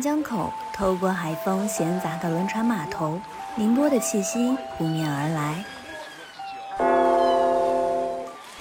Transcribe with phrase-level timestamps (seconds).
[0.00, 3.20] 江口，透过海风闲杂的轮船码头，
[3.54, 5.64] 宁波的气息扑面而来。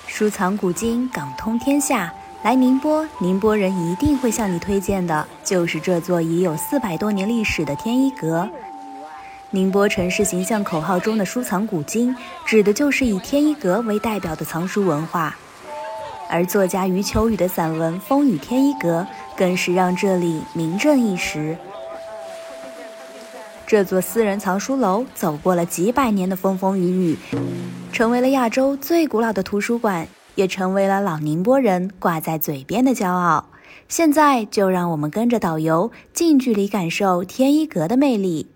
[0.08, 2.14] 书藏古今，港通天下。
[2.44, 8.48] 来宁波，宁波人一定会向你推荐的，就是这座已有四百多年历史的天一阁。
[9.50, 12.16] 宁波城市形象口号中的“书藏古今”，
[12.46, 15.36] 指的就是以天一阁为代表的藏书文化。
[16.30, 19.02] 而作家余秋雨的散文《风雨天一阁》，
[19.38, 21.58] 更是让这里名震一时。
[23.68, 27.18] 这座私人藏书楼走过了几百年的风风雨雨，
[27.92, 30.08] 成为了亚洲最古老的图书馆。
[30.36, 33.46] 也成为了老宁波人挂在嘴边的骄傲。
[33.88, 38.48] 现在就让我们跟着导游近距离感受天一阁的魅力。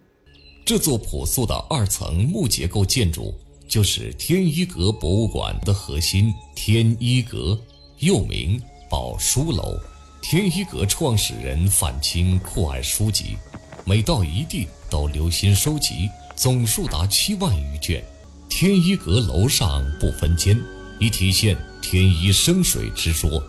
[0.65, 3.33] 这座朴素的二层木结构建筑
[3.69, 6.33] 就是天一阁博物馆的核心。
[6.55, 7.57] 天一阁
[7.99, 9.77] 又名宝书楼。
[10.21, 13.37] 天一阁创始人范清酷爱书籍，
[13.85, 18.03] 每到一地都留心收集，总数达七万余卷。
[18.49, 20.59] 天一阁楼上不分间。
[20.99, 23.41] 以体现天一生水之说，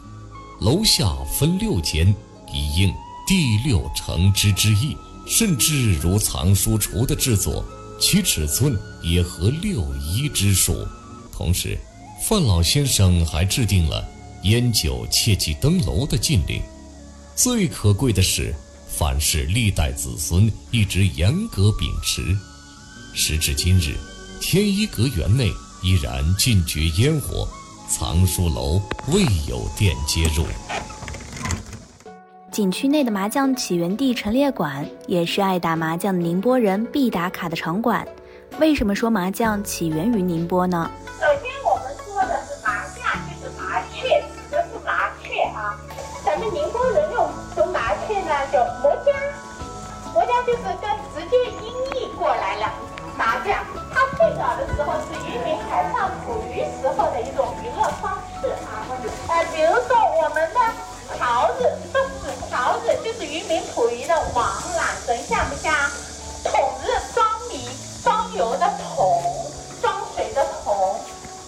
[0.61, 2.15] 楼下分六间，
[2.53, 2.93] 以应
[3.27, 4.95] 第六成之之意。
[5.27, 7.65] 甚至如藏书橱的制作，
[8.01, 10.87] 其尺寸也合六一之数。
[11.31, 11.79] 同时，
[12.27, 14.05] 范老先生还制定了
[14.45, 16.63] 烟酒切忌登楼的禁令。
[17.37, 18.55] 最可贵的是，
[18.89, 22.37] 凡是历代子孙一直严格秉持。
[23.15, 23.97] 时至今日，
[24.41, 25.53] 天一阁园内。
[25.83, 27.49] 依然禁绝烟火，
[27.89, 30.45] 藏书楼未有店接入。
[32.51, 38.07] 景区内的麻将起源地陈列馆也是爱打麻将的宁波人必打卡的场馆。
[38.59, 40.91] 为什么说麻将起源于宁波呢？
[63.21, 64.49] 是渔民捕鱼的网
[64.79, 65.71] 缆绳，像不像？
[66.43, 67.69] 桶子装米
[68.03, 69.23] 装油的桶，
[69.83, 70.99] 装水的桶。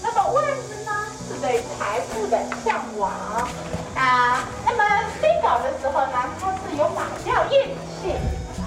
[0.02, 0.92] 那么腕子呢，
[1.26, 3.10] 是对财富的向往
[3.96, 4.44] 啊。
[4.66, 4.84] 那么
[5.18, 8.16] 最早的时候呢，它是由马吊乐器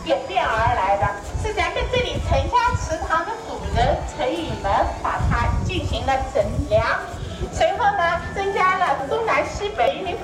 [0.06, 1.08] 演变而来的。
[1.44, 4.72] 是咱们这里陈家祠堂的主人陈宇门
[5.04, 6.84] 把它进行了整良，
[7.54, 10.18] 随后呢增加了东南西北渔民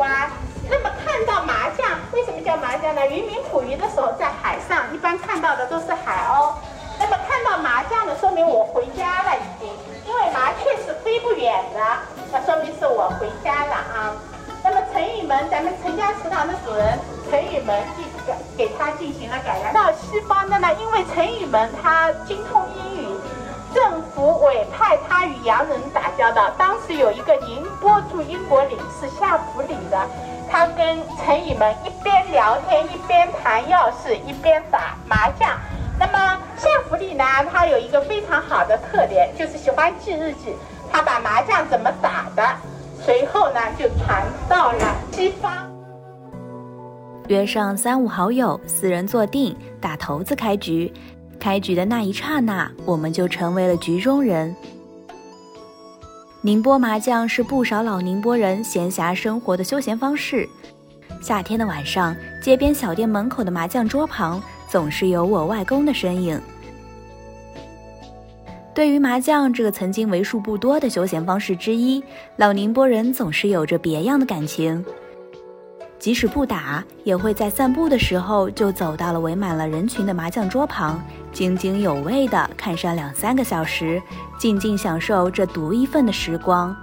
[0.00, 0.30] 向有关？
[0.70, 3.06] 那么看到麻将，为什么叫麻将呢？
[3.06, 6.54] 渔民捕鱼的时候在海上，一般看到的都是海鸥。
[6.98, 9.68] 那么看到麻将呢，说明我回家了已经，
[10.06, 11.80] 因为麻雀是飞不远的，
[12.32, 14.16] 那说明是我回家了啊。
[14.62, 16.98] 那么陈宇门，咱们陈家祠堂的主人
[17.30, 19.72] 陈宇门进给给他进行了改良。
[19.72, 22.59] 到西方的呢，因为陈宇门他精通，
[23.74, 26.50] 政府委派他与洋人打交道。
[26.58, 30.06] 当时有一个宁波驻英国领事夏福礼的，
[30.50, 35.56] 他跟陈宇门一边聊天一边谈要事一边打麻将。
[35.98, 40.54] 那么夏福礼呢，他有一个非常好的特点，就是喜欢记日记。
[40.92, 42.42] 他把麻将怎么打的。
[43.04, 45.52] 随后呢，就传到了西方。
[47.28, 50.92] 约上三五好友，四人坐定，打头子开局。
[51.40, 54.54] 开局的那一刹那，我们就成为了局中人。
[56.42, 60.48] 宁波麻将是不少老宁波人闲暇生活的休闲方式。
[61.20, 66.40] 夏天的晚上，街边小店门口的麻将桌旁，总是有我外公的身影。
[68.72, 72.02] 对于麻将这个曾经为数不多的休闲方式之一，
[72.36, 74.82] 老宁波人总是有着别样的感情。
[76.00, 80.98] 即使不打，也会在散步的时候就走到了围满了人群的麻将桌旁，
[81.30, 84.02] 津津有味地看上两三个小时，
[84.38, 86.74] 静静享受这独一份的时光。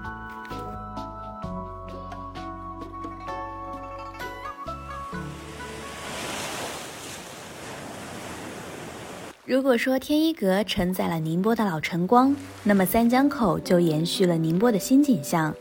[9.44, 15.56] 如果说天一阁承载了宁波的老晨光，那么三江口就延续了宁波的新景象。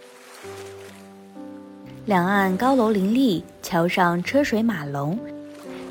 [2.07, 5.19] 两岸高楼林立，桥上车水马龙，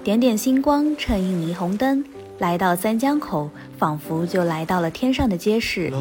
[0.01, 2.01] 点点星光衬映霓虹灯。
[2.38, 5.91] 来到三江口，仿佛就来到了天上的街市。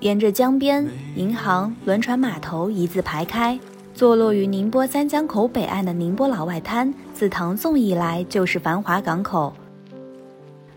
[0.00, 3.60] 沿着江边，银行、轮船、码头一字排开。
[3.94, 9.52] 坐落于宁波三江口北岸的宁波老外滩，自唐宋以来就是繁华港口。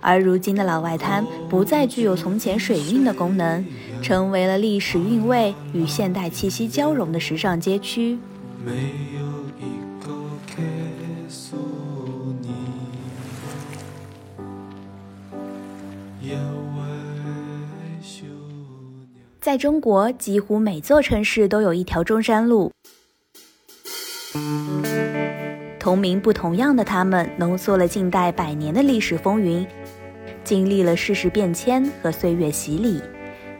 [0.07, 3.65] 而如今的老外滩不再具有从前水运的功能，
[4.01, 8.17] 成为了历史韵味与现代气息交融的时尚街区。
[19.41, 22.71] 在中国，几乎每座城市都有一条中山路。
[25.79, 29.65] 同名不同样的他们，浓缩了近代百年的历史风云，
[30.47, 33.01] 经历了世事变迁和岁月洗礼。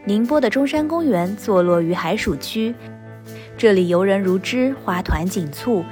[0.06, 2.74] 宁波的中山公园坐落于海曙区，
[3.58, 5.84] 这里游人如织，花团锦簇，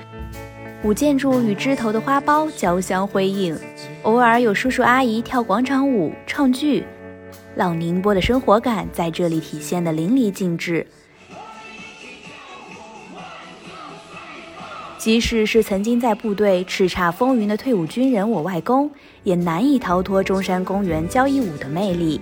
[0.81, 3.59] 古建筑与枝头的花苞交相辉映，
[4.03, 6.85] 偶尔有叔叔阿姨跳广场舞、唱剧，
[7.57, 10.87] 让宁波的生活感在这里体现的淋漓尽致。
[15.05, 18.89] 即使是曾经在部队叱咤风云的退伍军人，我外公
[19.21, 22.19] 也难以逃脱中山公园交谊舞的魅力。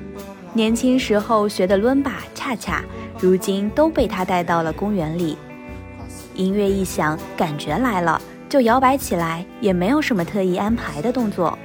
[0.51, 2.83] 年轻时候学的伦巴、恰恰，
[3.17, 5.37] 如今都被他带到了公园里。
[6.35, 11.57] 音乐一响，感觉来了，就摇摆起来，也没有什么特意安排的动作。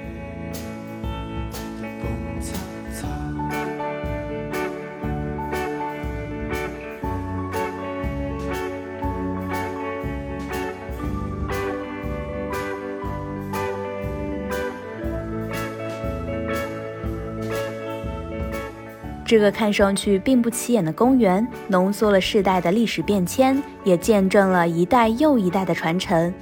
[19.29, 26.33] 这个看上去并不起眼的公园，浓缩了世代的历史变迁，也见证了一代又一代的传承。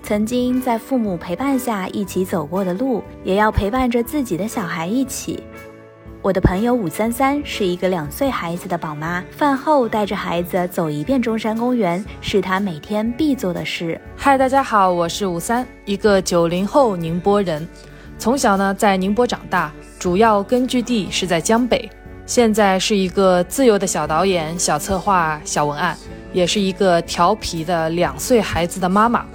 [0.00, 5.42] 曾经在父母陪伴下一起走过的路，也要陪伴着自己的小孩一起。
[6.22, 14.00] 我的朋友武三三是一个两岁孩子的宝妈，饭后带着孩子走一遍中山公园，是她每天必做的事。
[14.16, 17.66] 嗨，大家好，我是武三，一个九零后宁波人，
[18.18, 21.90] 从小呢在宁波长大，主要根据地是在江北。
[22.30, 25.98] 现在是一个自由的小导演、小策划、小文案，
[26.32, 29.26] 也是一个调皮的两岁孩子的妈妈。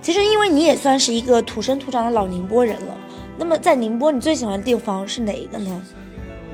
[0.00, 2.96] 其实，因为你也算是一个土生土长的老宁波人了。
[3.38, 5.82] 那么，在宁波，你最喜欢的地方是哪一个呢？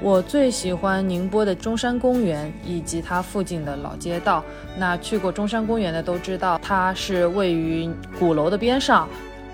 [0.02, 4.44] 我最喜欢宁波的中山公园以及它附近的老街道。
[4.76, 7.88] 那去过中山公园的都知道，它是位于
[8.18, 9.08] 鼓楼的边上，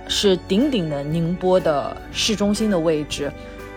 [0.09, 3.31] 是顶顶的宁波的市中心的位置。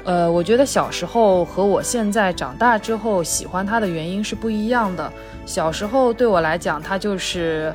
[0.07, 5.11] 呃，我觉得小时候和我现在长大之后喜欢它的原因是不一样的。
[5.45, 7.73] 小时候对我来讲，它就是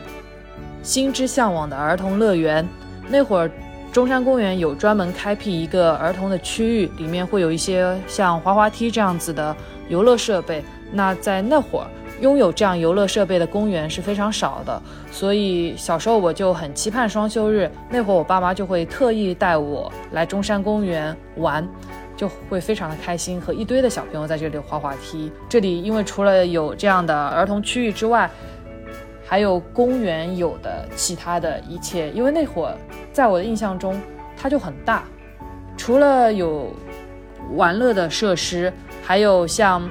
[0.82, 2.66] 心之向往的儿童乐园。
[3.06, 3.50] 那会儿，
[3.92, 9.54] 中山公园有专门开辟一个儿童的区域，里面会有一些像滑滑梯这样子的
[9.90, 10.64] 游乐设备。
[10.90, 11.86] 那在那会儿，
[12.22, 17.70] 拥有这样游乐设备的公园是非常少的，所以小时候我就很期盼双休日。
[17.90, 21.68] 那会儿我爸妈就会特意带我来中山公园玩。
[22.22, 25.32] 就会非常的开心，和一堆的小朋友在这里滑滑梯。
[25.48, 28.30] 这里因为除了有这样的儿童区域之外，
[29.26, 32.10] 还有公园有的其他的一切。
[32.12, 32.78] 因为那会儿
[33.12, 34.00] 在我的印象中，
[34.36, 35.02] 它就很大，
[35.76, 36.72] 除了有
[37.56, 39.82] 玩乐的设施，还有像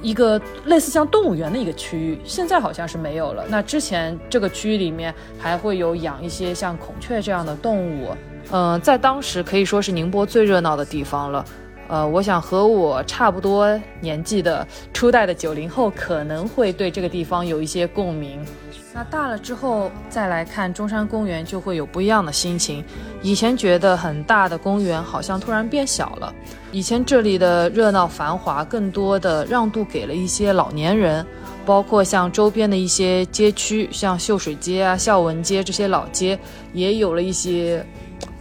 [0.00, 3.44] 一个类似像动物园的一个区域，现在好像是没有了。
[3.50, 8.16] 那之前这个区域里面还会有养一些像孔雀这样的动物。
[8.50, 11.44] 嗯，在当时可以说是宁波最热闹的地方了。
[11.88, 18.44] 呃，我想和我差不多年纪的初代的九零后可能会对这个地方有一些共鸣。
[18.92, 22.82] 那大了之后再来看中山公园，就会有不一样的心情。
[23.22, 26.32] 以前觉得很大的公园好像突然变小了。
[26.72, 31.24] 以前这里的热闹繁华，更多的让渡给了一些老年人，
[31.66, 36.38] 包括像周边的一些街区，像秀水街啊、孝文街这些老街，
[36.72, 37.84] 也有了一些。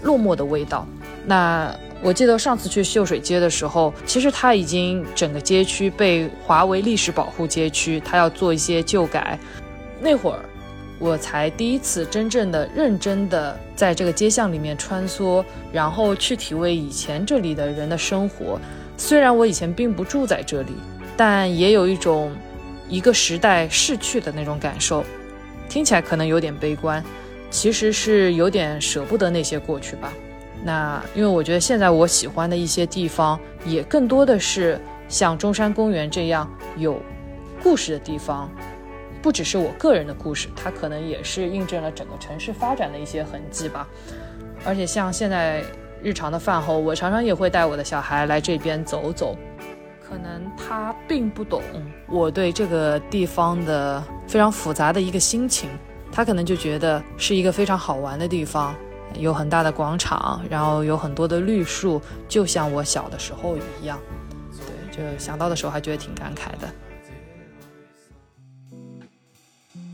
[0.03, 0.85] 落寞的味道。
[1.25, 9.39] 那我记得上次去秀水街的时候，其实它已经整个街区被划为历史保护街区，它要做一些旧改。
[9.99, 10.39] 那会儿
[10.99, 18.59] 我才第一次真正的、认真的在这个街巷里面穿梭，然后去体味以前这里的人的生活。
[18.97, 20.73] 虽然我以前并不住在这里，
[21.17, 22.31] 但也有一种
[22.87, 25.03] 一个时代逝去的那种感受。
[25.67, 27.03] 听起来可能有点悲观。
[27.51, 30.11] 其实是有点舍不得那些过去吧。
[30.65, 36.99] 那因为我觉得现在我喜欢的一些地方，也更多的是像中山公园这样有
[37.61, 38.49] 故事的地方。
[39.21, 43.87] 不只是我个人的故事，它可能也是印证了整个城市发展的一些痕迹吧。
[44.65, 45.63] 而且像现在
[46.01, 49.37] 日常的饭后，我常常也会带我的小孩来这边走走。
[50.07, 51.61] 可能他并不懂
[52.07, 55.69] 我对这个地方的非常复杂的一个心情，
[56.11, 58.75] 他可能就觉得是一个非常好玩的地方，
[59.17, 63.99] 有很大的广场，然后有很多的绿树，就像我小的时候一样。
[64.91, 66.67] 对，就想到的时候还觉得挺感慨的。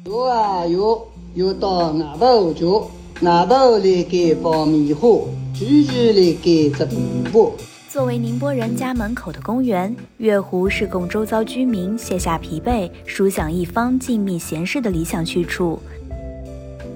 [0.05, 2.65] 游啊游，游到外头去，
[3.21, 5.07] 外头来给爆米花，
[5.53, 7.51] 句句来盖只琵琶。
[7.87, 15.77] 作为宁波人家门口的公园，月湖是供周遭居民卸下疲惫、舒享一方静谧闲适的理想去处。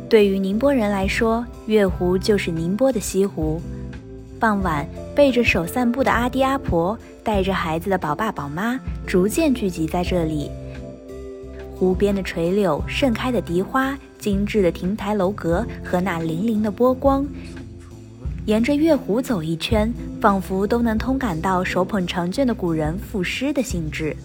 [0.08, 3.60] 对于宁波人来说，月湖就是宁波的西湖。
[4.40, 10.52] 傍晚，背着手散步的阿爹阿婆，带着孩子的宝爸宝妈，逐渐聚集在这里。
[11.76, 17.26] 湖边的垂柳、盛开的荻花、精致的亭台楼阁和那粼粼的波光。
[18.46, 24.16] 沿着月湖走一圈，仿佛都能通感到手捧长卷的古人赋诗的兴致。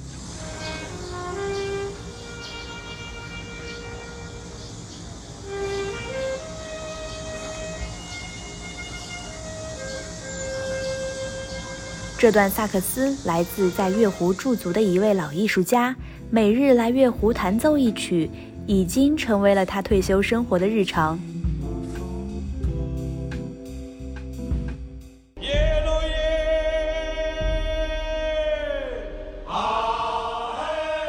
[12.20, 15.96] 这段萨克斯来自在月湖驻足的一位老艺术家，
[16.28, 18.30] 每日来月湖弹奏一曲，
[18.66, 21.18] 已经成为了他退休生活的日常。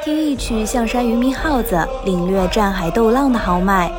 [0.01, 3.91] 听一曲象山渔民号子，领略战海斗浪的豪迈。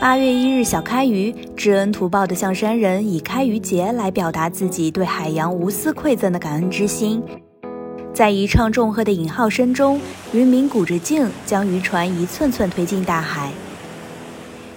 [0.00, 7.22] 八月一日小开渔，知恩图报的象山人以开渔节来表达自己对海洋无私馈赠的感恩之心。
[8.14, 10.00] 在一唱重喝的引号声中，
[10.32, 13.52] 渔民鼓着劲，将渔船一寸寸推进大海。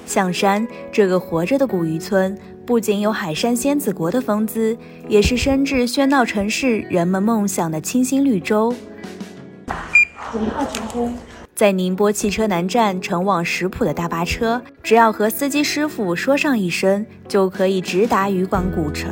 [0.05, 2.37] 象山这个活着的古渔村。
[2.65, 4.77] 不仅有海山仙子国的风姿，
[5.07, 8.73] 也是深至喧闹城市人们梦想的清新绿洲。
[11.55, 19.11] 在宁波汽车南站乘往石浦的大巴车，只要和司机师傅说上一声，就可以直达渔港古城。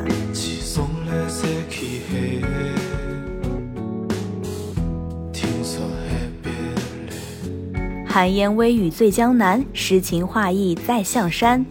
[8.04, 11.64] 寒烟微雨醉江南，诗情画意在象山。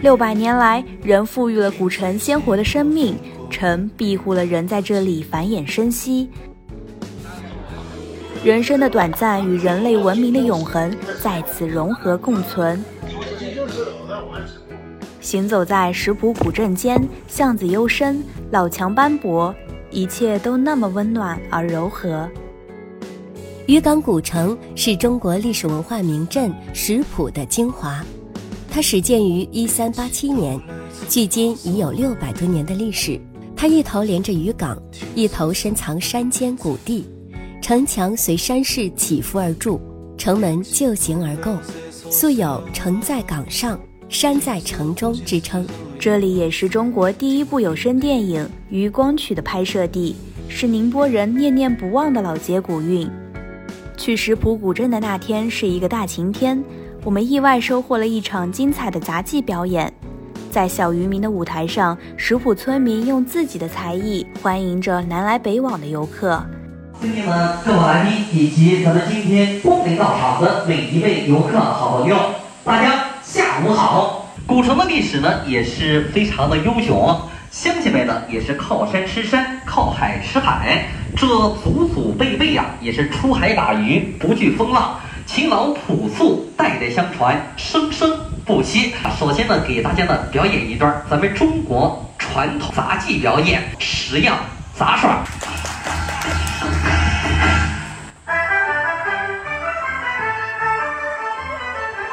[0.00, 3.16] 六百年来，人赋予了古城鲜活的生命，
[3.50, 6.30] 城庇护了人在这里繁衍生息。
[8.44, 12.78] 人生的短暂与人类文明的永恒在此融合共存。
[15.22, 19.54] 行走在石浦古镇间，巷子幽深，老墙斑驳，
[19.90, 22.28] 一切都那么温暖而柔和。
[23.64, 28.04] 渔港古城是中国历史文化名镇石浦的精华。
[28.70, 30.60] 它始建于一三八七年，
[31.08, 33.18] 距今已有六百多年的历史。
[33.56, 34.76] 它一头连着渔港，
[35.14, 37.06] 一头深藏山间谷地，
[37.64, 39.80] 城墙随山势起伏而筑，
[40.18, 41.56] 城门就形而构，
[42.10, 43.80] 素有“城在岗上，
[44.10, 45.66] 山在城中”之称。
[45.98, 50.14] 这里也是中国第一部有声电影《渔光曲》的拍摄地，
[50.46, 53.10] 是宁波人念念不忘的老街古韵。
[53.96, 56.62] 去石浦古镇的那天是一个大晴天。
[57.02, 59.90] 我们意外收获了一场精彩的杂技表演，
[60.50, 66.44] 在小渔民的舞台上，石浦村民用自己的才艺欢迎着南来北往的游客。
[67.00, 72.16] 兄弟们、各位来宾以及咱们今天光临到场的每一位游客好朋友，
[72.64, 74.28] 大家下午好。
[74.46, 77.20] 古城的历史呢也是非常的悠久，
[77.50, 80.86] 乡亲们呢也是靠山吃山，靠海吃海，
[81.16, 84.98] 这祖祖辈辈呀也是出海打鱼，不惧风浪。
[85.26, 88.94] 勤劳朴素，代代相传，生生不息。
[89.18, 94.36] 首先呢，给大家呢表演一段咱们中国传统杂技表演——十样
[94.76, 95.24] 杂耍。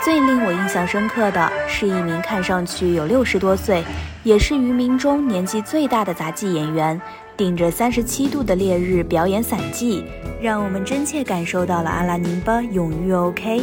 [0.04, 3.84] 最令我印象深刻的是一名看上去有六十多岁，
[4.24, 7.00] 也是渔民中年纪最大的杂技演员。
[7.38, 10.04] 顶着三十七度的烈日表演散技，
[10.42, 13.62] 让我们真切感受到了阿拉宁巴勇于 OK。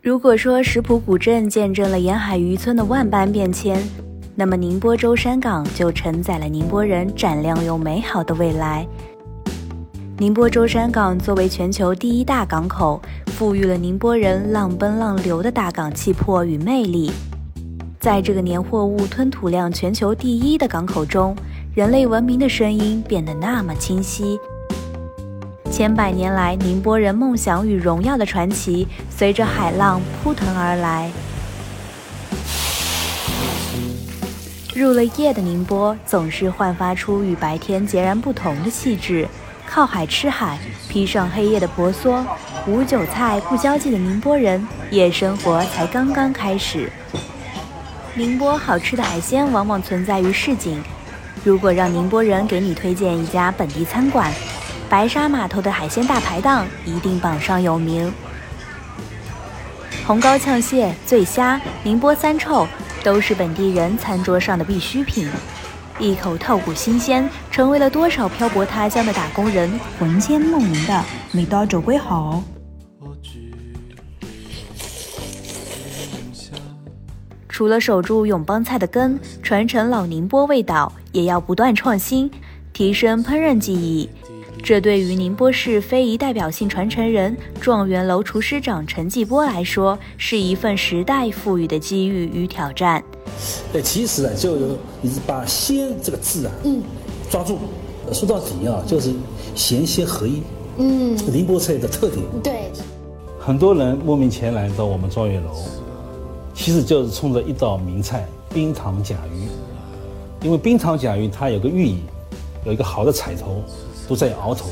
[0.00, 3.80] 如果说石浦古镇见证了沿海渔村的万般变迁，
[4.34, 8.86] 那么宁波舟山港就承载了宁波人闪亮又美好的未来。
[10.18, 17.10] 宁波舟山港作为全球第一大港口，赋予了宁波人浪奔浪流的大港气魄与魅力。
[18.00, 21.36] 在这个年货物吞吐量全球第一的港口中，
[21.74, 24.38] 人类文明的声音变得那么清晰。
[25.70, 31.10] 千百年来，宁波人梦想与荣耀的传奇，随着海浪扑腾而来。
[34.74, 39.28] 入了夜的宁波，总是焕发出与白天截然不同的气质。
[39.66, 42.24] 靠海吃海，披上黑夜的婆娑，
[42.66, 46.90] 无酒菜不交际的宁波人，夜生活才刚刚开始。
[48.14, 50.82] 宁波好吃的海鲜往往存在于市井。
[51.44, 54.32] 如果让宁波人给你推荐一家本地餐馆，
[54.88, 58.12] 白沙码头的海鲜大排档一定榜上有名。
[60.06, 62.66] 红膏呛蟹、醉虾、宁波三臭
[63.02, 65.28] 都是本地人餐桌上的必需品。
[65.98, 72.42] 一口透骨新鲜，成为了多少漂泊他乡的打工人魂牵梦萦的每道走归好。
[77.48, 82.28] 除了守住永邦菜的根，传承老宁波味道，也要不断创新，
[82.72, 84.08] 提升烹饪技艺。
[84.60, 93.02] 这对于宁波市非遗代表性传承人状元楼厨师长陈继波来说，是一份时代赋予的机遇与挑战。
[93.74, 94.56] 哎，其实啊，就
[95.00, 96.82] 你是把“鲜”这个字啊，嗯，
[97.30, 97.58] 抓住。
[98.12, 99.12] 说到底啊，就是
[99.54, 100.42] 咸鲜合一，
[100.76, 102.24] 嗯，宁波菜的特点。
[102.42, 102.70] 对，
[103.38, 105.50] 很多人慕名前来到我们状元楼，
[106.52, 109.48] 其实就是冲着一道名菜冰糖甲鱼。
[110.44, 111.98] 因为冰糖甲鱼它有个寓意，
[112.64, 113.62] 有一个好的彩头，
[114.08, 114.68] 都在鳌头。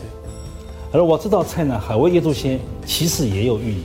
[0.93, 3.83] 而我这道菜呢，海味椰竹鲜，其实也有寓意。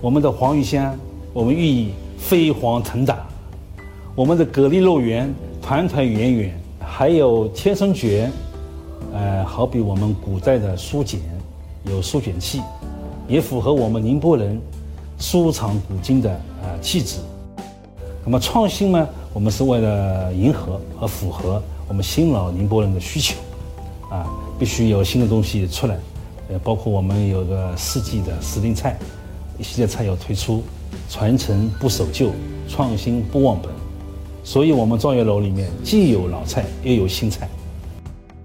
[0.00, 0.96] 我们的黄鱼香，
[1.32, 3.26] 我们寓意飞黄腾达。
[4.14, 8.30] 我们的蛤蜊肉圆团团圆圆，还有天生卷，
[9.14, 11.20] 呃，好比我们古代的书简，
[11.84, 12.60] 有书卷气，
[13.26, 14.60] 也符合我们宁波人
[15.18, 16.30] 收藏古今的
[16.62, 17.20] 呃气质。
[18.24, 23.36] 那么创新呢，我们是为了迎合和符合我们新老宁波人的需求，
[24.08, 24.26] 啊，
[24.58, 25.98] 必须有新的东西出来，
[26.48, 28.98] 呃，包括我们有个四季的时令菜，
[29.58, 30.62] 一系列菜要推出，
[31.10, 32.30] 传承不守旧，
[32.66, 33.70] 创新不忘本。
[34.42, 37.46] 所以，我们状元楼里面既有老菜，又有新菜。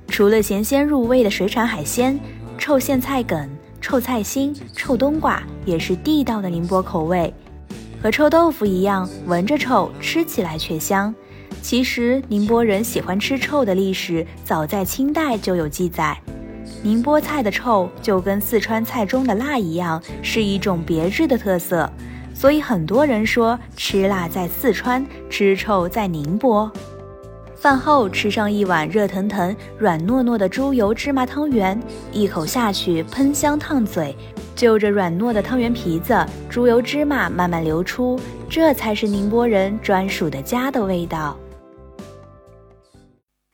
[0.09, 2.19] 除了咸鲜入味的水产海鲜，
[2.57, 7.33] 臭苋菜梗、臭菜心、臭冬瓜也是地道的宁波口味。
[8.03, 11.15] 和臭豆腐一样，闻着臭，吃起来却香。
[11.67, 16.17] 其实，宁波人喜欢吃臭的历史早在清代就有记载。
[16.81, 21.91] 宁波菜的臭就跟四川菜中的辣一样，是一种别致的特色。
[22.33, 26.71] 所以很多人说，吃辣在四川，吃臭在宁波。
[27.53, 31.77] 饭后吃上一碗热腾腾、软糯糯的猪油芝麻汤圆，
[32.13, 34.15] 一口下去喷香烫嘴，
[34.55, 41.37] 就着软糯的汤圆皮子，猪油芝麻慢慢流出，这才是宁波人专属的家的味道。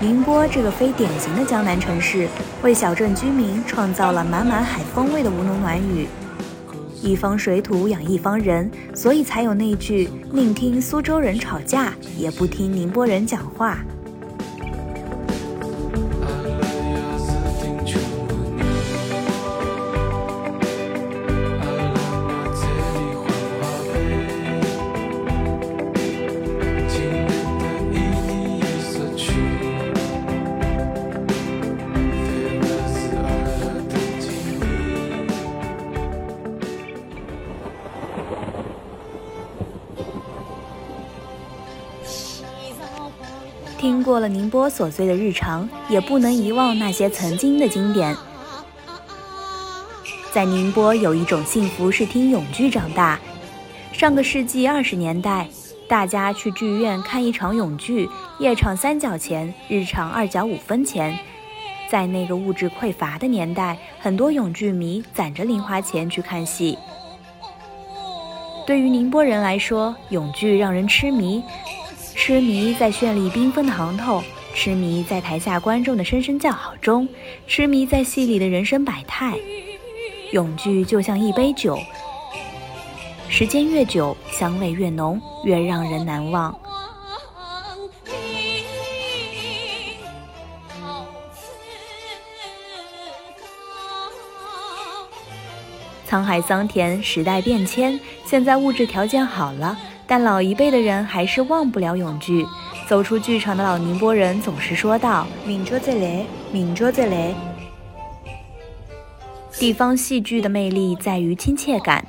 [0.00, 2.28] 宁波这个非典型的江南城市，
[2.62, 6.06] 为小镇居民创造了满满海风味的吴侬软语。
[7.02, 13.78] 一方水土养一方人，所以才有那句“宁听苏州人吵架，也不听宁波人讲话”。
[44.18, 48.16] 过了宁波琐碎的日常，也不能遗忘那些曾经的经典。
[50.32, 53.16] 在宁波有一种幸福是听永剧长大。
[53.92, 55.48] 上个世纪二十年代，
[55.88, 58.08] 大家去剧院看一场永剧，
[58.40, 61.16] 夜场三角钱，日场二角五分钱。
[61.88, 66.76] 在那个物质匮乏的年代，很多永剧迷攒着零花钱去看戏。
[68.66, 71.40] 对于宁波人来说，永剧让人痴迷。
[72.20, 77.08] 痴迷在绚丽缤纷的行头，痴迷在台下观众的声声叫好中，
[77.46, 79.38] 痴迷在戏里的人生百态。
[80.32, 81.78] 永剧就像一杯酒，
[83.28, 86.52] 时间越久，香味越浓，越让人难忘。
[96.10, 99.78] 沧海桑田，时代变迁，现在物质条件好了，
[100.08, 102.44] 但老一辈的人还是忘不了永剧。
[102.88, 107.34] 走出剧场的老宁波人总是说道：“明着再来，明着再来。”
[109.52, 112.02] 地方戏剧的魅力在于亲切感，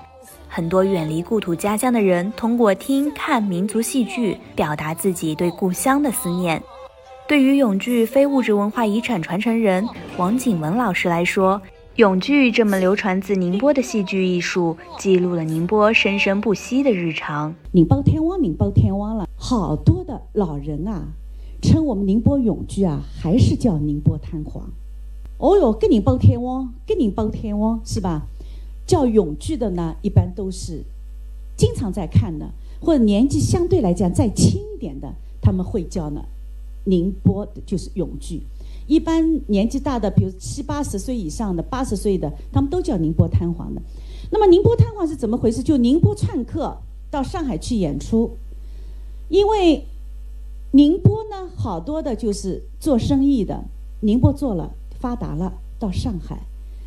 [0.47, 6.61] 很多远离故土家乡的人通过听看民族戏剧，表达自己对故乡的思念。
[7.27, 9.85] 对于永剧非物质文化遗产传承人
[10.15, 11.61] 王景文老师来说，
[11.99, 17.53] 永剧这门流传自宁波的戏剧艺术，记录了宁波生生不息的日常。
[17.73, 21.09] 宁波天王，宁波天王了，好多的老人啊，
[21.61, 24.63] 称我们宁波永剧啊，还是叫宁波滩黄。
[25.39, 28.27] 哦哟，跟宁波天王，跟宁波天王是吧？
[28.87, 30.85] 叫永剧的呢，一般都是
[31.57, 36.23] 经常在看的，或者年纪相对来讲再轻一点的，他们会叫呢
[36.85, 38.43] 宁波的就是永剧。
[38.89, 43.79] 一般年纪大的，比如七八十岁以上的、八十岁的，他们都叫宁波瘫黄的。
[44.31, 45.61] 那么宁波瘫黄是怎么回事？
[45.61, 46.75] 就宁波串客
[47.11, 48.31] 到上海去演出，
[49.29, 49.85] 因为
[50.71, 53.63] 宁波呢，好多的就是做生意的，
[54.01, 56.41] 宁波做了发达了，到上海，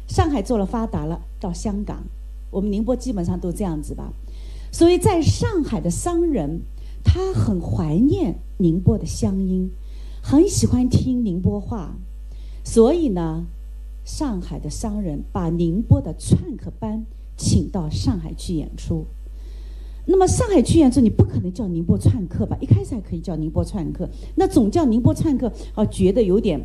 [0.08, 2.02] 上海做了发达了，到香港。
[2.50, 4.12] 我们宁波基本上都这样子吧。
[4.72, 6.62] 所以在上海的商人，
[7.04, 9.70] 他很怀念宁波的乡音。
[10.24, 11.96] 很喜欢听宁波话，
[12.64, 13.44] 所以呢，
[14.04, 17.04] 上海的商人把宁波的串客班
[17.36, 19.04] 请到上海去演出。
[20.06, 22.56] 那么上海去演出，你不可能叫宁波串客吧？
[22.60, 26.60] 一开始还可以叫宁波串客，那总叫宁波串客，啊，觉得有点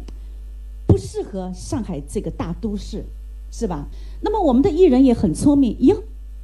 [0.85, 3.03] 不适合上海这个大都市，
[3.51, 3.89] 是吧？
[4.21, 6.03] 那么我们的艺人也很聪明，哟，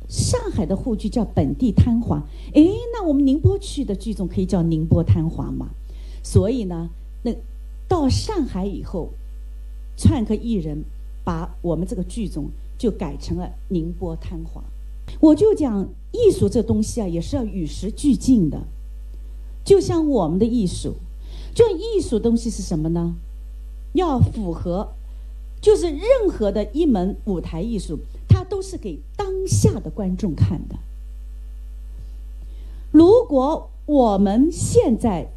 [0.10, 5.70] 上海的沪剧叫本地滩黄，哎，那我们宁波去的剧种可以叫宁波滩黄嘛？
[6.24, 6.90] 所以呢。
[7.24, 7.34] 那
[7.88, 9.10] 到上海以后，
[9.98, 10.84] 串客艺人
[11.24, 14.64] 把我们这个剧种就改成了宁波滩黄。
[15.20, 18.62] 我就讲艺术这东西啊，也是要与时俱进的。
[19.64, 20.96] 就像我们的艺术，
[21.54, 23.16] 就艺术东西是什么呢？
[23.94, 24.94] 要符合，
[25.62, 30.76] 就是任何的一门舞台艺术，它都是给当下的观众看的。
[32.92, 35.30] 如果我们现在，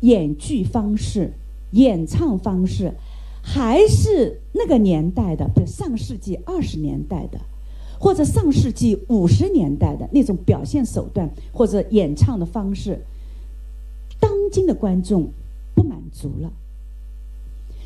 [0.00, 1.32] 演剧方式、
[1.72, 2.92] 演唱方式，
[3.42, 7.38] 还是那个年代的，比如上世纪二十年代的，
[7.98, 13.04] 或者上世纪五十年代的那种表现手段或者演唱的方式，
[14.18, 15.30] 当今的观众
[15.74, 16.50] 不满足了。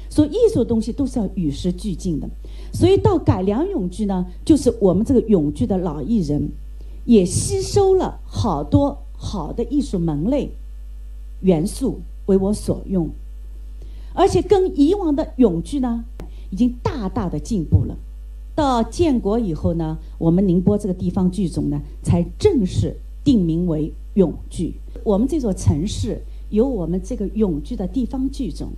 [0.09, 2.29] 所以艺术东西都是要与时俱进的。
[2.72, 6.48] 所以到改良永剧呢，就是我们这个永剧的老艺人，
[7.05, 10.50] 也吸收了好多好的艺术门类。
[11.44, 13.11] 元素为我所用，
[14.14, 16.04] 而且跟以往的永剧呢，
[16.50, 17.94] 已经大大的进步了。
[18.54, 24.74] 到建国以后呢，我们宁波这个地方剧种呢，才正式定名为永剧。
[25.02, 28.70] 我们这座城市有我们这个永剧的地方剧种，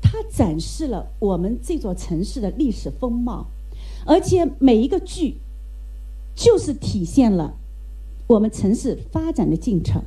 [0.00, 3.46] 它展示了我们这座城市的历史风貌，
[4.06, 5.34] 而且每一个剧，
[6.34, 7.54] 就是体现了
[8.26, 10.02] 我们城市发展的进程。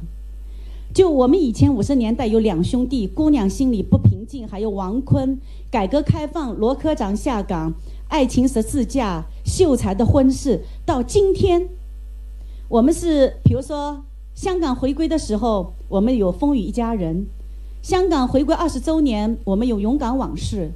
[0.93, 5.39] 就我们以前五十年代有两兄弟，姑娘心里不平静，还有王坤，
[5.71, 7.73] 改革开放，罗科长下岗，
[8.09, 11.67] 爱情十字架，秀才的婚事，到今天，
[12.69, 14.03] 我们是比如说
[14.35, 17.25] 香港回归的时候，我们有风雨一家人；
[17.81, 20.73] 香港回归二十周年，我们有勇敢往事，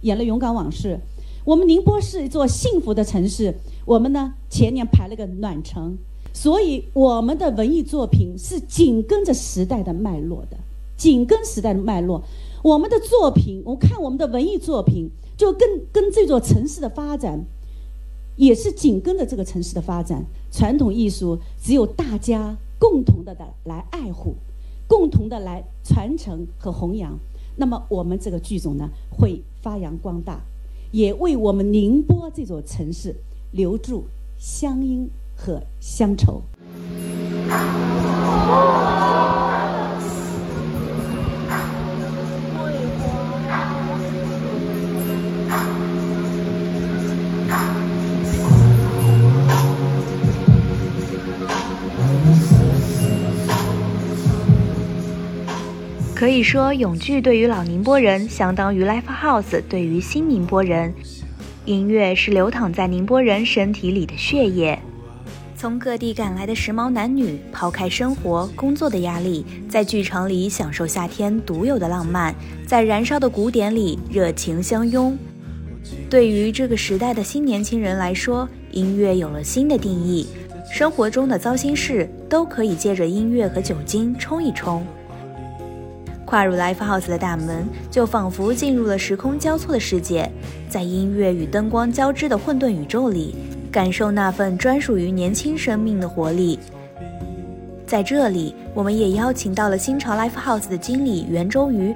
[0.00, 0.98] 演了勇敢往事。
[1.44, 5.96] 我们宁波是一座幸福的城市，我们呢前年排了个暖城。
[6.32, 10.56] 所以，我们的文艺作品是紧跟着时代的脉络的，
[10.96, 12.22] 紧跟时代的脉络。
[12.62, 17.44] 我们的作品，我看我们的文艺作品，就跟跟这座城市的发展，
[18.36, 20.24] 也是紧跟着这个城市的发展。
[20.50, 24.34] 传统艺术只有大家共同的的来爱护，
[24.88, 27.18] 共同的来传承和弘扬，
[27.56, 30.40] 那么我们这个剧种呢，会发扬光大，
[30.92, 33.14] 也为我们宁波这座城市
[33.52, 34.04] 留住
[34.38, 35.10] 乡音。
[35.44, 36.40] 和乡愁。
[56.14, 60.94] 可以说，永剧对于老宁波人，相当于 Life House 对于新宁波人。
[61.64, 64.78] 音乐是流淌在宁波人身体里的血液。
[65.62, 72.34] 从各地赶来的时髦男女，抛开生活工作的压力，在剧场里享受夏天独有的浪漫，
[72.66, 75.16] 在燃烧的鼓点里热情相拥。
[76.10, 80.26] 对于这个时代的新年轻人来说，音乐有了新的定义，
[80.68, 84.84] 生活中的糟心事都可以借着音乐和酒精冲一冲。
[86.24, 90.28] 跨入 Life House 的大门，就仿佛进入了时空交错的世界，
[90.68, 93.36] 在音乐与灯光交织的混沌宇宙里。
[93.72, 96.58] 感受那份专属于年轻生命的活力。
[97.86, 101.94] 在这里，我们也邀请到了新潮 Life House 的经理袁周瑜。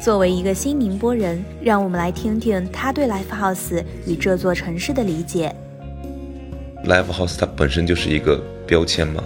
[0.00, 5.52] 作为一个新宁波人，让我们来听听他对 Life House 与这座城市的理解。
[6.84, 9.24] Live House 它本身就是一个标签嘛，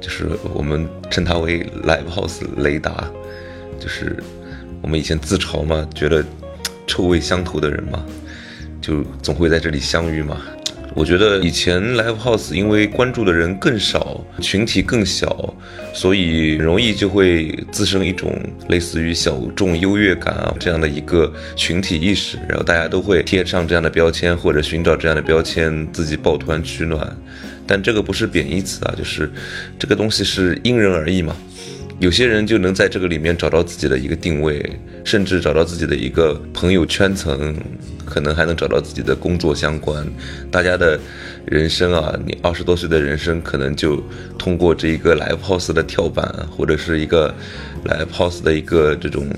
[0.00, 3.10] 就是我们称它为 Live House 雷达，
[3.78, 4.22] 就是
[4.80, 6.24] 我们以前自嘲嘛，觉得
[6.86, 8.02] 臭味相投的人嘛。
[8.80, 10.40] 就总会在这里相遇嘛。
[10.92, 15.54] 我觉得以前 live house 因为关注的人更少，群体更小，
[15.94, 18.36] 所以容易就会滋生一种
[18.68, 27.16] 类似于小众优越感啊这样的一个群体意识，然后大家都会贴上这样的标签或者寻找这样的标签，自己抱团取暖。
[27.68, 29.30] 但这个不是贬义词啊，就是
[29.78, 31.36] 这个东西是因人而异嘛。
[32.00, 34.64] 有些人就能在这个里面找到自己的一个定位，
[35.04, 37.54] 甚至找到自己的一个朋友圈层，
[38.06, 40.02] 可能还能找到自己的工作相关。
[40.50, 40.98] 大家的
[41.44, 44.02] 人生啊，你二十多岁的人生，可能就
[44.38, 47.34] 通过这一个 live house 的跳板，或者是一个
[47.84, 49.28] live house 的一个这种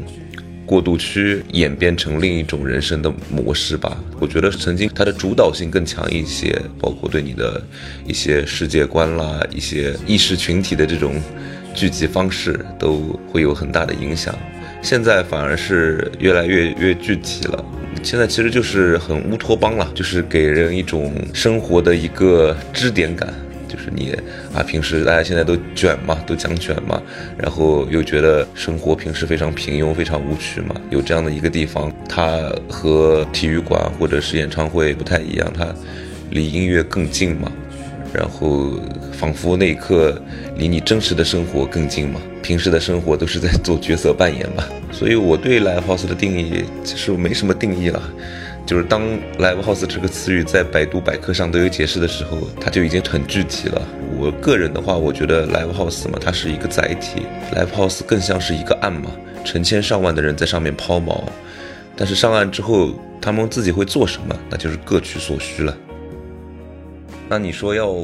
[0.65, 3.99] 过渡区，演变成另一种人生的模式吧。
[4.21, 7.61] 我觉得曾经它的主导性更强一些，包括对你的
[8.07, 11.21] 一些世界观啦，一些意识群体的这种。
[11.75, 14.35] 聚集方式都会有很大的影响，
[14.83, 17.65] 现在反而是越来越越具体了。
[18.03, 23.33] 现在其实就是很乌托邦了，就是给人一种生活的一个支点感。
[23.69, 24.15] 就是你
[24.55, 27.01] 啊，平时大家现在都卷嘛，都讲卷嘛，
[27.39, 30.79] 然后又觉得生活平时非常平庸、非常无趣嘛。
[30.91, 35.75] 有这样的一个地方，它和体育馆或者是演唱会不太一样，它
[36.29, 37.51] 离音乐更近嘛。
[38.13, 38.73] 然后，
[39.13, 40.21] 仿佛那一刻
[40.57, 42.21] 离你真实的生活更近嘛。
[42.43, 44.69] 平时的生活都是在做角色扮演吧。
[44.93, 48.03] 所以我对 live house 的定义其实没什么定义了，
[48.67, 49.03] 就是当
[49.39, 53.81] live house 这个词语在百度百科上都有解释的时候，它就已经很具体了。
[54.19, 57.23] 我个人的话，我觉得 live house 嘛，它是一个载体
[57.55, 59.11] ，live house 更像是一个岸嘛，
[59.45, 61.23] 成千上万的人在上面抛锚，
[61.97, 65.75] 但是上岸之后，他们自己会做什么，那就是各取所需了。
[67.33, 67.97] 那你说要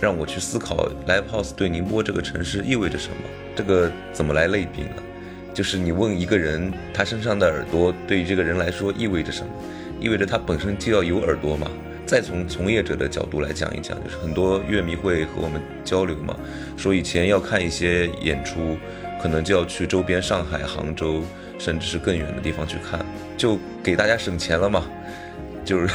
[0.00, 3.16] 让我去思考 live house 对宁波这个城市意味着什么？
[3.56, 5.02] 这个怎么来类比呢？
[5.52, 9.52] 就是你问一个人，他身上的耳朵对于这个人来说意味着什么？
[9.98, 11.68] 意味着他本身就要有耳朵嘛？
[12.06, 16.36] 再从从业者的角度来讲一讲，就是很多乐迷会和我们交流嘛，
[16.76, 18.78] 说以前要看一些演出，
[19.20, 21.24] 可能就要去周边上海、杭州，
[21.58, 23.04] 甚至是更远的地方去看，
[23.36, 24.84] 就给大家省钱了嘛，
[25.64, 25.88] 就是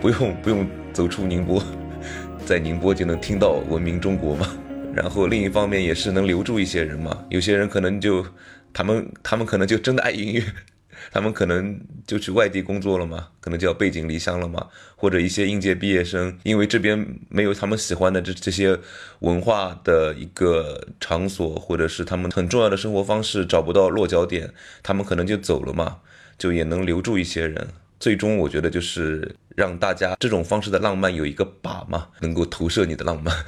[0.00, 0.66] 不用不用。
[0.96, 1.62] 走出宁波，
[2.46, 4.48] 在宁波就能听到文明中国嘛。
[4.94, 7.22] 然后另一方面也是能留住一些人嘛。
[7.28, 8.24] 有些人可能就，
[8.72, 10.42] 他们他们可能就真的爱音乐，
[11.12, 14.66] 他们可能就去外地工作了嘛，可能就要背井离乡了嘛。
[14.96, 18.78] 或者一些应届毕业生，因为这边没有他们喜欢的这这些
[19.18, 24.50] 文化的一个场所，或者是他们很重要的生活方式找不到落脚点，
[24.82, 25.98] 他们可能就走了嘛，
[26.38, 27.68] 就也能留住一些人。
[27.98, 33.34] 最终，我觉得就是让大家这种方式的浪漫有一个靶嘛，能够投射你的浪漫。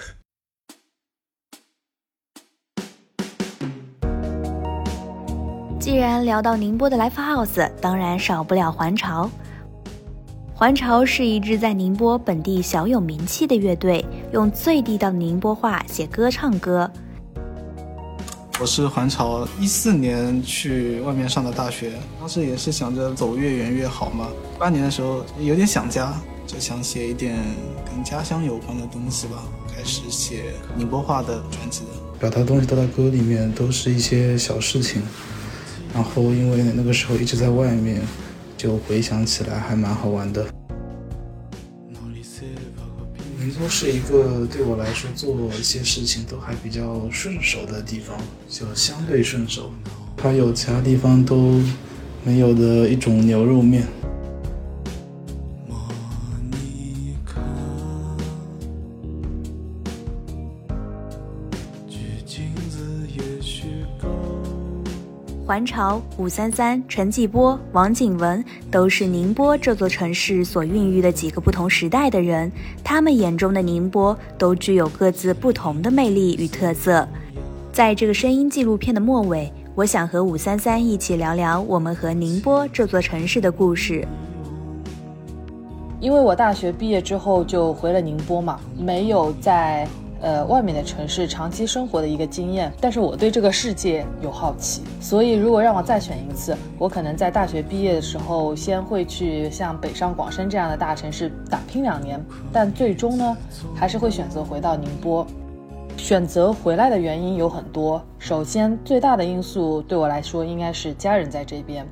[5.79, 9.31] 既然聊到宁波的 Live House，当然少不了环潮。
[10.55, 16.91] 环潮是一支在宁波本地小有名气的乐队，用最地道的宁波话写歌唱歌。
[18.61, 24.27] 我是环潮，一四年去外面上的大学，当时也是想着走越远越好嘛。
[24.59, 26.13] 八年的时候有点想家，
[26.45, 27.37] 就想写一点
[27.89, 31.83] 跟家乡有关的东西吧，开始写宁波话的专辑。
[32.19, 35.03] 表达东西都在歌里面，都是一些小事情。
[35.95, 38.03] 然后因为那个时候一直在外面，
[38.57, 40.45] 就回想起来还蛮好玩的。
[43.49, 48.15] 宁波是一个对我来说做一些事情都还比较顺手的地方，
[48.47, 49.73] 就相对顺手。
[50.19, 51.59] 它有其他地方都
[52.23, 53.89] 没有的一种牛肉面。
[65.59, 72.49] 环环潮、武三三、陈继波、王景文都是宁波这座城市所孕育的几个不同时代的人，
[72.85, 77.05] 他们眼中的宁波都具有各自不同的魅力与特色。
[77.73, 84.07] 在这个声音纪录片的末尾，我想和武三三一起聊聊我们和宁波这座城市的故事。
[85.99, 89.89] 因为我大学毕业之后就回了宁波嘛，没有在。
[90.21, 102.21] 呃，外面的城市长期生活的一个经验，但是我对这个世界有好奇，所以如果让我再选一次，我可能在大学毕业的时候，先会去像北上广深这样的大城市打拼两年，
[102.53, 103.37] 但最终呢，
[103.75, 105.27] 还是会选择回到宁波。
[105.97, 111.87] 选择回来的原因有很多，首先最大的因素对我来说应该是家人在这边，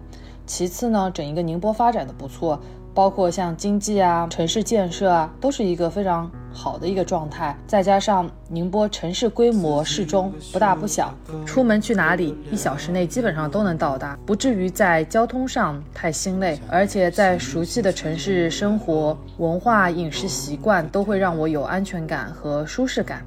[0.47, 2.61] 其次呢，整一个宁波发展的不错。
[2.97, 7.55] 包括像经济啊、城市建设啊，都是一个非常好的一个状态。
[7.67, 16.59] 再加上宁波城市规模适中，不大不小，出门去哪里，一小时内基本上都能到达，不至于在交通上太心累。
[16.71, 23.23] 而且在熟悉的城市生活、文化、饮食习惯，都会让我有安全感和舒适感。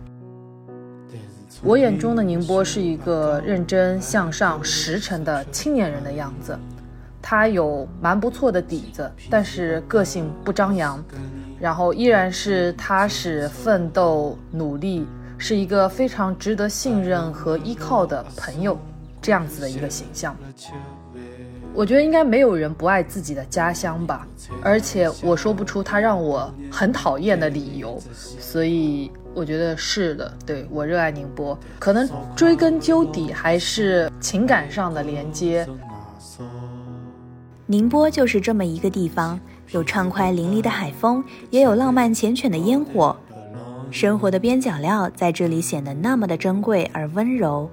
[1.62, 6.58] 我眼中的宁波是一个认真向上、实诚的青年人的样子。
[7.22, 11.04] 他有蛮不错的底子，但是个性不张扬，
[11.60, 15.06] 然后依然是踏实奋斗努力，
[15.38, 18.78] 是一个非常值得信任和依靠的朋友，
[19.22, 20.36] 这样子的一个形象。
[21.72, 24.28] 我觉得应该没有人不爱自己的家乡吧，
[24.64, 28.02] 而且我说不出他让我很讨厌的理由，
[28.40, 35.66] 所以我觉得是的，对我热爱宁波，可能追根究底还是情感上的连接。
[37.72, 43.16] 宁波就是这么一个地方，有畅快淋漓的海风，也有浪漫缱绻的烟火。
[43.92, 47.70] 生活的边角料在这里显得那么的珍贵而温柔。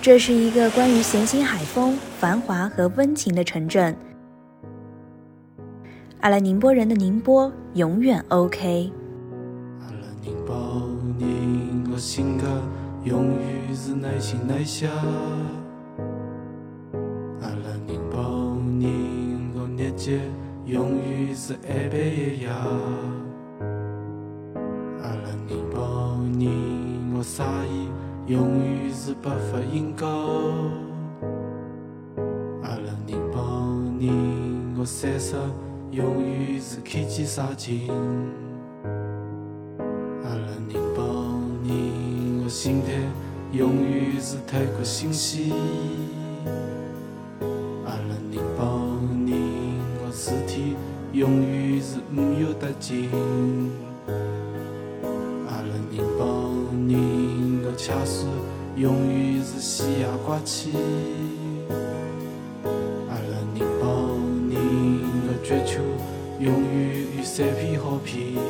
[0.00, 3.96] 这是一个关于咸兴海风、繁华和温情的城镇。
[6.20, 8.92] 阿拉宁波人的宁波永远 OK。
[9.80, 12.44] 阿拉宁波人的性格
[13.02, 14.86] 永远是耐心耐下。
[19.76, 20.18] 日子
[20.64, 22.48] 永远是爱白一夜。
[25.02, 27.90] 阿拉宁波人的杀意
[28.26, 30.06] 永远是白发因果。
[32.62, 33.38] 阿拉宁波
[34.00, 35.36] 人的闪烁
[35.90, 37.90] 永远是看见杀情。
[40.24, 41.04] 阿拉宁波
[41.64, 42.92] 人的心态
[43.52, 45.52] 永远是太过新鲜。
[55.48, 58.26] 阿拉宁波人的恰似
[58.76, 60.72] 永远是喜牙挂起。
[63.08, 64.18] 阿拉宁波
[64.50, 64.54] 人
[65.26, 65.80] 的追求
[66.38, 68.45] 永远与三片好片。